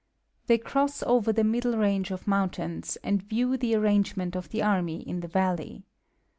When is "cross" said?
0.57-1.03